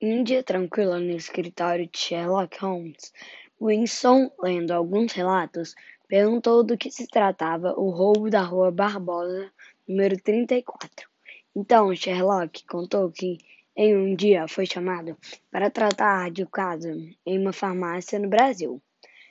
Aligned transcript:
Um 0.00 0.22
dia 0.22 0.44
tranquilo 0.44 1.00
no 1.00 1.10
escritório 1.10 1.88
de 1.88 1.98
Sherlock 1.98 2.56
Holmes, 2.60 3.12
Winston, 3.60 4.30
lendo 4.38 4.70
alguns 4.70 5.12
relatos, 5.12 5.74
perguntou 6.06 6.62
do 6.62 6.78
que 6.78 6.88
se 6.88 7.08
tratava 7.08 7.74
o 7.76 7.90
roubo 7.90 8.30
da 8.30 8.40
Rua 8.42 8.70
Barbosa, 8.70 9.50
número 9.88 10.16
34. 10.22 11.08
Então 11.56 11.92
Sherlock 11.96 12.64
contou 12.66 13.10
que 13.10 13.38
em 13.76 13.96
um 13.96 14.14
dia 14.14 14.46
foi 14.46 14.66
chamado 14.66 15.18
para 15.50 15.68
tratar 15.68 16.30
de 16.30 16.44
um 16.44 16.46
caso 16.46 16.88
em 17.26 17.36
uma 17.36 17.52
farmácia 17.52 18.20
no 18.20 18.28
Brasil, 18.28 18.80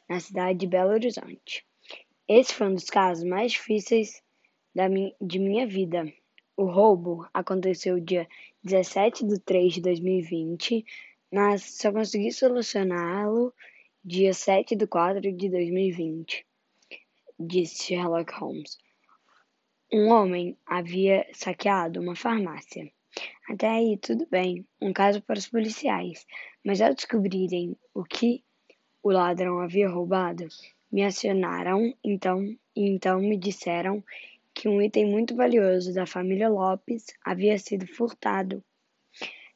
na 0.10 0.20
cidade 0.20 0.60
de 0.60 0.68
Belo 0.68 0.92
Horizonte. 0.92 1.66
Esse 2.28 2.54
foi 2.54 2.68
um 2.68 2.74
dos 2.74 2.90
casos 2.90 3.24
mais 3.24 3.54
difíceis 3.54 4.22
de 5.22 5.40
minha 5.40 5.66
vida. 5.66 6.12
O 6.58 6.66
roubo 6.66 7.30
aconteceu 7.32 8.00
dia 8.00 8.28
17 8.64 9.28
de 9.28 9.40
3 9.40 9.76
de 9.76 9.82
2020, 9.82 10.84
mas 11.32 11.78
só 11.78 11.92
consegui 11.92 12.32
solucioná-lo 12.32 13.54
dia 14.04 14.34
7 14.34 14.76
de 14.76 14.88
4 14.88 15.22
de 15.32 15.50
2020, 15.50 16.48
disse 17.40 17.84
Sherlock 17.84 18.34
Holmes. 18.34 18.76
Um 19.94 20.10
homem 20.10 20.58
havia 20.66 21.28
saqueado 21.32 22.02
uma 22.02 22.16
farmácia. 22.16 22.92
Até 23.48 23.70
aí, 23.70 23.96
tudo 23.96 24.26
bem, 24.26 24.66
um 24.82 24.92
caso 24.92 25.22
para 25.22 25.38
os 25.38 25.48
policiais, 25.48 26.26
mas 26.66 26.82
ao 26.82 26.96
descobrirem 26.96 27.78
o 27.94 28.04
que 28.04 28.44
o 29.04 29.12
ladrão 29.12 29.60
havia 29.60 29.88
roubado, 29.88 30.48
me 30.92 31.04
acionaram 31.04 31.94
então 32.04 32.44
e 32.76 32.90
então 32.90 33.20
me 33.20 33.38
disseram 33.38 34.04
que 34.58 34.68
um 34.68 34.82
item 34.82 35.06
muito 35.06 35.36
valioso 35.36 35.94
da 35.94 36.08
família 36.08 36.50
Lopes 36.50 37.06
havia 37.24 37.60
sido 37.60 37.86
furtado. 37.86 38.64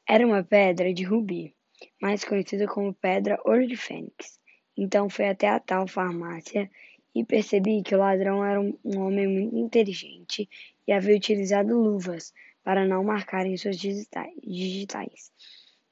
Era 0.08 0.24
uma 0.24 0.44
pedra 0.44 0.94
de 0.94 1.02
rubi, 1.02 1.56
mais 2.00 2.22
conhecida 2.22 2.68
como 2.68 2.94
pedra 2.94 3.36
ouro 3.44 3.66
de 3.66 3.76
fênix. 3.76 4.38
Então 4.76 5.10
fui 5.10 5.24
até 5.24 5.48
a 5.48 5.58
tal 5.58 5.88
farmácia 5.88 6.70
e 7.12 7.24
percebi 7.24 7.82
que 7.82 7.96
o 7.96 7.98
ladrão 7.98 8.44
era 8.44 8.60
um, 8.60 8.78
homem 8.96 9.26
muito 9.26 9.56
inteligente 9.56 10.48
e 10.86 10.92
havia 10.92 11.16
utilizado 11.16 11.76
luvas 11.76 12.32
para 12.62 12.86
não 12.86 13.02
marcarem 13.02 13.56
suas 13.56 13.76
digitais. 13.76 15.32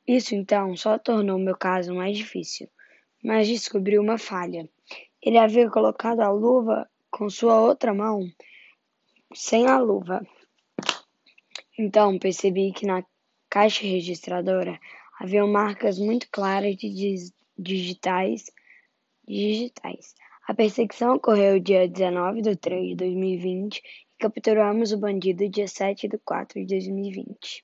Isso 0.06 0.36
então 0.36 0.76
só 0.76 0.96
tornou 1.00 1.36
meu 1.36 1.56
caso 1.56 1.92
mais 1.96 2.16
difícil, 2.16 2.68
mas 3.24 3.48
descobri 3.48 3.98
uma 3.98 4.18
falha. 4.18 4.68
Ele 5.20 5.36
havia 5.36 5.68
colocado 5.68 6.20
a 6.20 6.30
luva 6.30 6.88
com 7.10 7.28
sua 7.28 7.60
outra 7.60 7.92
mão 7.92 8.30
sem 9.34 9.66
a 9.66 9.78
luva. 9.78 10.20
Então 11.78 12.18
percebi 12.18 12.72
que 12.72 12.86
na 12.86 13.04
caixa 13.48 13.82
registradora 13.82 14.78
havia 15.20 15.46
marcas 15.46 15.98
muito 15.98 16.28
claras 16.30 16.76
de 16.76 17.32
digitais. 17.58 18.44
digitais. 19.26 20.14
A 20.48 20.54
perseguição 20.54 21.14
ocorreu 21.14 21.60
dia 21.60 21.88
19 21.88 22.42
de 22.42 22.56
3 22.56 22.88
de 22.88 22.96
2020 22.96 23.78
e 23.78 23.82
capturamos 24.18 24.92
o 24.92 24.98
bandido 24.98 25.48
dia 25.48 25.68
7 25.68 26.08
de 26.08 26.18
4 26.18 26.60
de 26.60 26.66
2020. 26.66 27.58